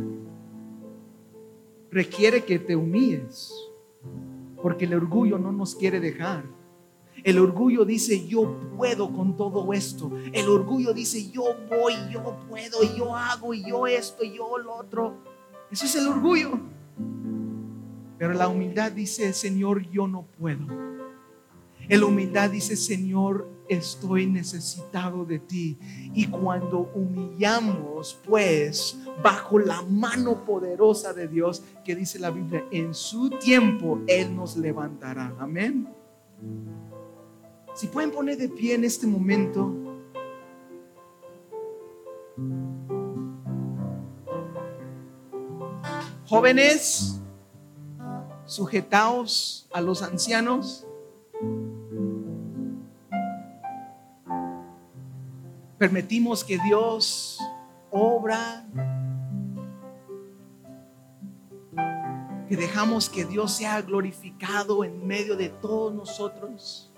[1.93, 3.53] requiere que te humilles,
[4.61, 6.43] porque el orgullo no nos quiere dejar.
[7.23, 10.11] El orgullo dice, yo puedo con todo esto.
[10.33, 15.13] El orgullo dice, yo voy, yo puedo, yo hago, yo esto, yo lo otro.
[15.71, 16.59] Eso es el orgullo.
[18.17, 20.65] Pero la humildad dice, Señor, yo no puedo.
[21.89, 25.77] La humildad dice, Señor, estoy necesitado de ti.
[26.13, 32.93] Y cuando humillamos, pues, bajo la mano poderosa de Dios, que dice la Biblia, en
[32.93, 35.35] su tiempo Él nos levantará.
[35.39, 35.87] Amén.
[37.73, 39.73] Si pueden poner de pie en este momento.
[46.27, 47.19] Jóvenes,
[48.45, 50.87] sujetaos a los ancianos.
[55.83, 57.37] Permitimos que Dios
[57.91, 58.65] obra,
[62.47, 66.89] que dejamos que Dios sea glorificado en medio de todos nosotros.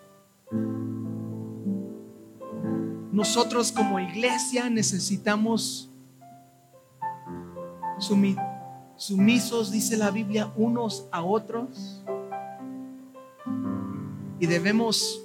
[3.12, 5.90] Nosotros como iglesia necesitamos
[7.98, 12.04] sumisos, dice la Biblia, unos a otros.
[14.40, 15.25] Y debemos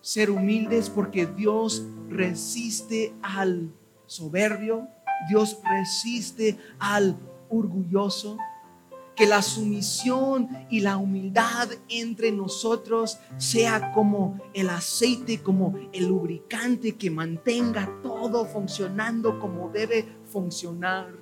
[0.00, 3.72] ser humildes porque Dios resiste al
[4.06, 4.88] soberbio,
[5.28, 7.16] Dios resiste al
[7.48, 8.38] orgulloso.
[9.16, 16.96] Que la sumisión y la humildad entre nosotros sea como el aceite, como el lubricante
[16.96, 21.12] que mantenga todo funcionando como debe funcionar.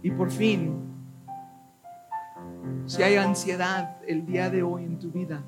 [0.00, 0.92] Y por fin,
[2.86, 5.42] si hay ansiedad el día de hoy en tu vida,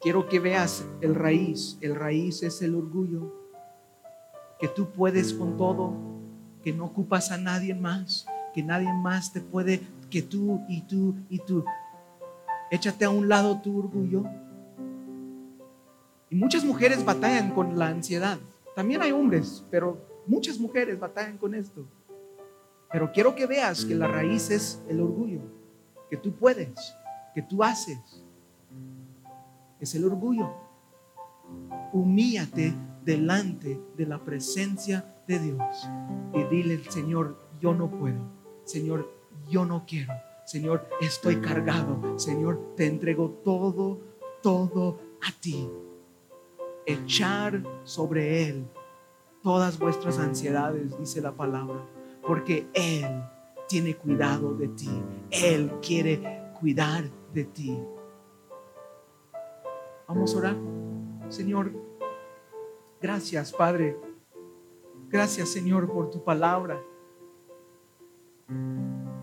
[0.00, 1.76] Quiero que veas el raíz.
[1.82, 3.34] El raíz es el orgullo.
[4.58, 5.94] Que tú puedes con todo,
[6.62, 11.16] que no ocupas a nadie más, que nadie más te puede, que tú y tú
[11.28, 11.64] y tú.
[12.70, 14.24] Échate a un lado tu orgullo.
[16.30, 18.38] Y muchas mujeres batallan con la ansiedad.
[18.74, 21.84] También hay hombres, pero muchas mujeres batallan con esto.
[22.90, 25.40] Pero quiero que veas que la raíz es el orgullo,
[26.08, 26.94] que tú puedes,
[27.34, 28.19] que tú haces,
[29.80, 30.50] es el orgullo.
[31.92, 32.74] Humíllate
[33.04, 35.88] delante de la presencia de Dios
[36.34, 38.20] y dile, Señor, yo no puedo.
[38.64, 39.10] Señor,
[39.48, 40.12] yo no quiero.
[40.44, 42.18] Señor, estoy cargado.
[42.18, 44.00] Señor, te entrego todo,
[44.42, 45.68] todo a ti.
[46.86, 48.66] Echar sobre Él
[49.42, 51.86] todas vuestras ansiedades, dice la palabra,
[52.26, 53.22] porque Él
[53.68, 54.90] tiene cuidado de ti.
[55.30, 57.78] Él quiere cuidar de ti.
[60.12, 60.56] Vamos a orar.
[61.28, 61.72] Señor,
[63.00, 63.96] gracias Padre.
[65.08, 66.82] Gracias Señor por tu palabra.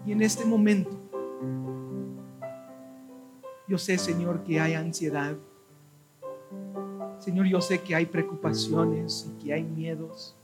[0.06, 0.98] Y en este momento,
[3.68, 5.36] yo sé Señor que hay ansiedad.
[7.20, 10.38] Señor, yo sé que hay preocupaciones y que hay miedos.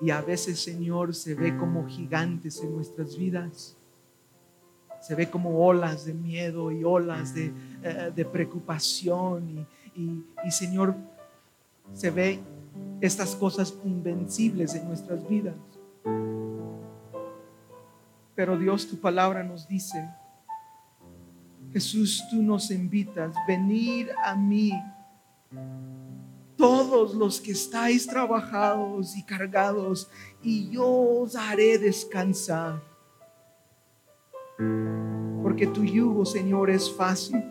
[0.00, 3.77] Y a veces, Señor, se ve como gigantes en nuestras vidas.
[5.00, 10.94] Se ve como olas de miedo y olas de, eh, de preocupación y, y Señor,
[11.92, 12.40] se ve
[13.00, 15.54] estas cosas invencibles en nuestras vidas.
[18.34, 20.08] Pero Dios, tu palabra nos dice
[21.72, 24.72] Jesús, tú nos invitas, venir a mí,
[26.56, 30.10] todos los que estáis trabajados y cargados,
[30.42, 32.82] y yo os haré descansar.
[35.42, 37.44] Porque tu yugo, Señor, es fácil.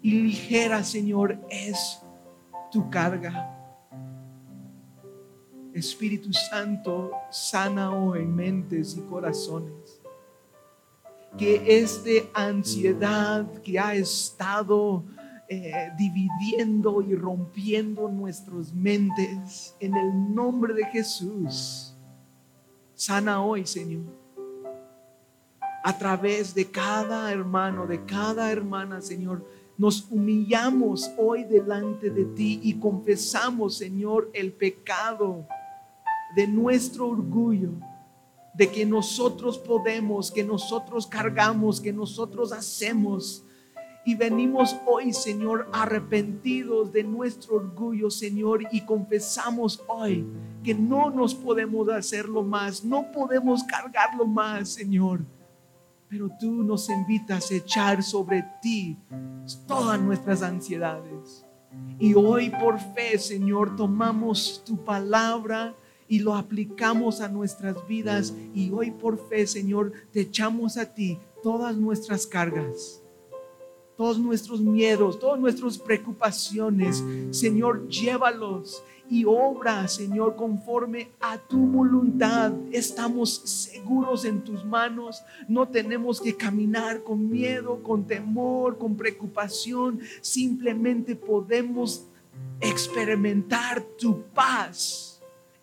[0.00, 2.00] Y ligera, Señor, es
[2.70, 3.54] tu carga.
[5.74, 10.00] Espíritu Santo, sana hoy mentes y corazones.
[11.36, 15.04] Que esta ansiedad que ha estado
[15.48, 21.94] eh, dividiendo y rompiendo nuestras mentes, en el nombre de Jesús,
[22.94, 24.17] sana hoy, Señor.
[25.84, 29.44] A través de cada hermano, de cada hermana, Señor,
[29.78, 35.46] nos humillamos hoy delante de ti y confesamos, Señor, el pecado
[36.34, 37.70] de nuestro orgullo,
[38.54, 43.44] de que nosotros podemos, que nosotros cargamos, que nosotros hacemos.
[44.04, 50.26] Y venimos hoy, Señor, arrepentidos de nuestro orgullo, Señor, y confesamos hoy
[50.64, 55.20] que no nos podemos hacerlo más, no podemos cargarlo más, Señor.
[56.08, 58.96] Pero tú nos invitas a echar sobre ti
[59.66, 61.44] todas nuestras ansiedades.
[61.98, 65.74] Y hoy por fe, Señor, tomamos tu palabra
[66.08, 68.32] y lo aplicamos a nuestras vidas.
[68.54, 73.02] Y hoy por fe, Señor, te echamos a ti todas nuestras cargas,
[73.98, 77.04] todos nuestros miedos, todas nuestras preocupaciones.
[77.32, 82.52] Señor, llévalos y obra, Señor, conforme a tu voluntad.
[82.72, 85.22] Estamos seguros en tus manos.
[85.48, 90.00] No tenemos que caminar con miedo, con temor, con preocupación.
[90.20, 92.06] Simplemente podemos
[92.60, 95.08] experimentar tu paz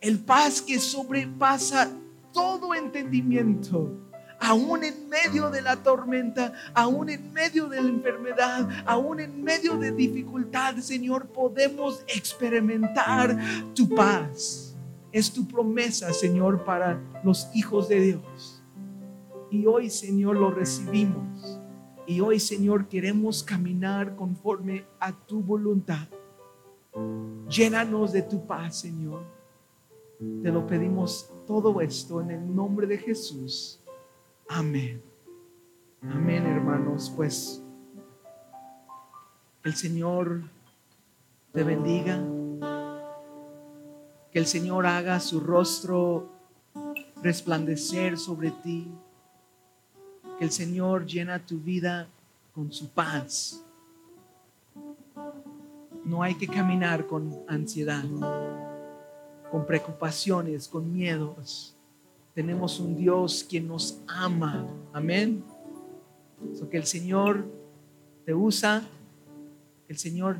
[0.05, 1.89] el paz que sobrepasa
[2.31, 4.04] todo entendimiento.
[4.39, 9.77] Aún en medio de la tormenta, aún en medio de la enfermedad, aún en medio
[9.77, 13.37] de dificultad, Señor, podemos experimentar
[13.73, 14.75] tu paz.
[15.11, 18.61] Es tu promesa, Señor, para los hijos de Dios.
[19.49, 21.59] Y hoy, Señor, lo recibimos.
[22.05, 26.07] Y hoy, Señor, queremos caminar conforme a tu voluntad.
[27.49, 29.23] Llénanos de tu paz, Señor.
[30.43, 33.81] Te lo pedimos todo esto en el nombre de Jesús.
[34.47, 35.01] Amén.
[36.01, 37.11] Amén, hermanos.
[37.15, 37.61] Pues
[39.63, 40.41] el Señor
[41.51, 42.23] te bendiga.
[44.31, 46.29] Que el Señor haga su rostro
[47.21, 48.87] resplandecer sobre ti.
[50.37, 52.07] Que el Señor llena tu vida
[52.53, 53.63] con su paz.
[56.03, 58.03] No hay que caminar con ansiedad
[59.51, 61.74] con preocupaciones, con miedos.
[62.35, 64.67] Tenemos un Dios que nos ama.
[64.91, 65.41] Amén.
[66.53, 67.45] So que el Señor
[68.25, 68.83] te usa,
[69.87, 70.35] el Señor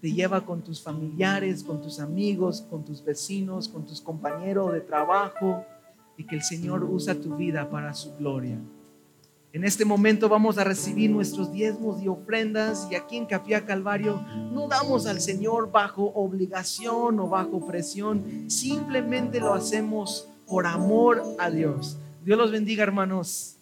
[0.00, 4.80] te lleva con tus familiares, con tus amigos, con tus vecinos, con tus compañeros de
[4.80, 5.64] trabajo
[6.16, 8.58] y que el Señor usa tu vida para su gloria.
[9.52, 14.20] En este momento vamos a recibir nuestros diezmos y ofrendas y aquí en Capilla Calvario
[14.52, 21.50] no damos al Señor bajo obligación o bajo presión, simplemente lo hacemos por amor a
[21.50, 21.98] Dios.
[22.24, 23.55] Dios los bendiga hermanos.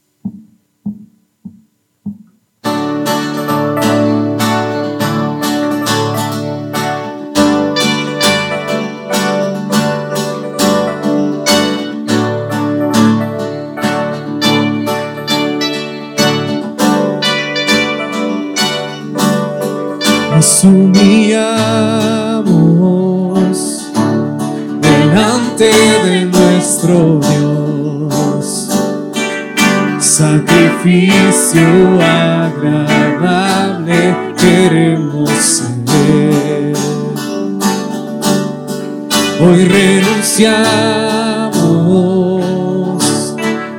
[40.37, 43.35] Renunciamos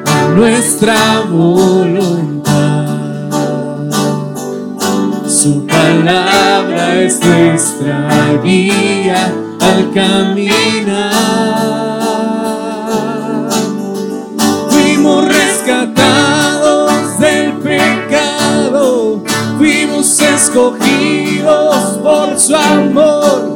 [0.08, 2.56] a nuestra voluntad
[5.28, 11.12] su palabra es nuestra guía al caminar.
[14.70, 19.22] Fuimos rescatados del pecado,
[19.58, 23.56] fuimos escogidos por su amor.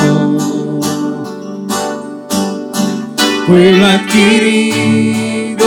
[3.47, 5.67] Pueblo adquirido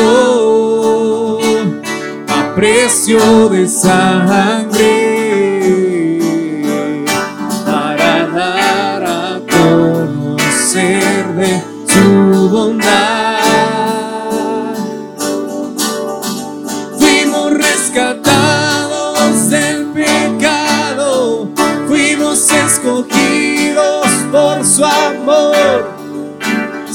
[2.30, 5.13] a precio de sangre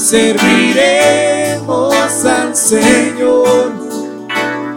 [0.09, 1.93] serviremos
[2.25, 3.73] al Señor,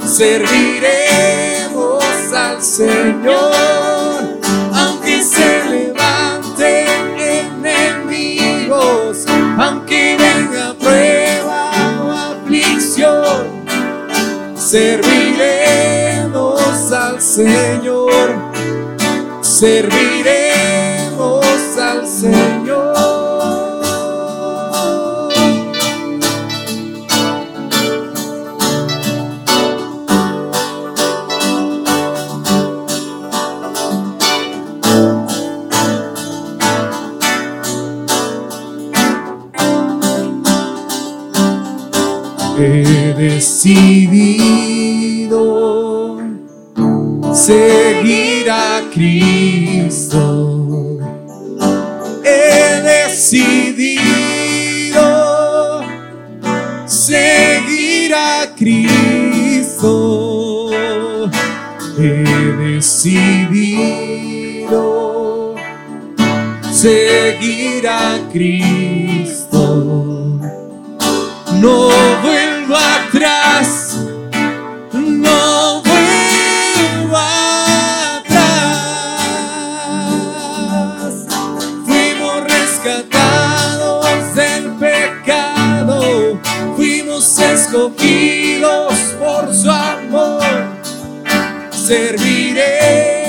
[0.05, 2.05] serviremos
[2.35, 4.39] al Señor,
[4.75, 7.19] aunque se levanten
[7.65, 9.25] enemigos,
[9.59, 11.71] aunque venga prueba
[12.05, 13.47] o aflicción,
[14.55, 15.33] serviremos
[16.93, 18.35] al Señor,
[19.41, 21.47] serviremos
[21.79, 22.92] al Señor.
[43.63, 45.39] Decidido
[47.33, 50.99] seguir a Cristo.
[52.25, 53.81] He decidido
[56.87, 60.71] seguir a Cristo.
[61.99, 62.25] He
[62.59, 63.55] decidido
[66.73, 69.53] seguir a Cristo
[71.63, 71.91] no
[72.23, 72.42] vuelvo
[73.13, 73.99] atrás,
[74.93, 78.47] no vuelvo atrás.
[81.85, 86.41] Fuimos rescatados del pecado,
[86.75, 90.43] fuimos escogidos por su amor.
[91.71, 93.27] Serviremos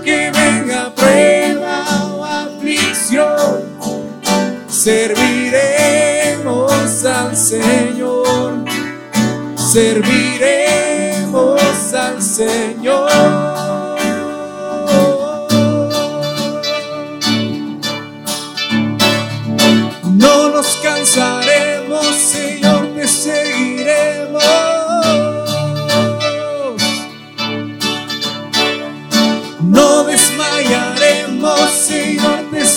[0.02, 3.62] aunque venga prueba o aflicción,
[4.68, 5.04] serviremos
[7.04, 8.64] al Señor,
[9.56, 10.34] serviremos
[11.94, 13.51] al Señor.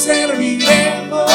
[0.06, 1.32] serviremos.